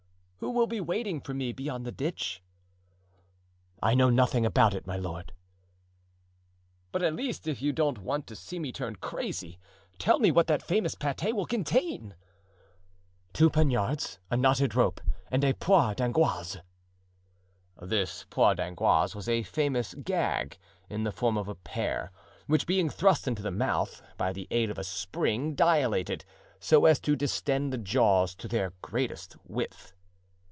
[0.43, 2.41] "Who will be waiting for me beyond the ditch?"
[3.81, 5.33] "I know nothing about it, my lord."
[6.91, 9.59] "But at least, if you don't want to see me turn crazy,
[9.99, 12.15] tell what that famous pate will contain."
[13.33, 16.57] "Two poniards, a knotted rope and a poire d'angoisse."
[17.79, 20.57] This poire d'angoisse was a famous gag,
[20.89, 22.11] in the form of a pear,
[22.47, 26.25] which, being thrust into the mouth, by the aid of a spring, dilated,
[26.59, 29.93] so as to distend the jaws to their greatest width.